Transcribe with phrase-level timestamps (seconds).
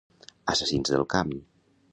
[0.53, 1.37] Assassins del camp.